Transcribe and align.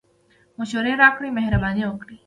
مشوري 0.59 0.93
راکړئ 1.01 1.29
مهربانی 1.37 1.83
وکړئ 1.87 2.17